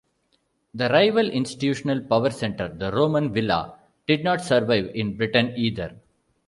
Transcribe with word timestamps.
The 0.73 0.89
rival 0.89 1.29
institutional 1.29 2.01
power 2.01 2.31
centre, 2.31 2.69
the 2.73 2.91
Roman 2.91 3.31
villa, 3.31 3.75
did 4.07 4.23
not 4.23 4.41
survive 4.41 4.87
in 4.95 5.15
Britain 5.15 5.53
either. 5.55 5.95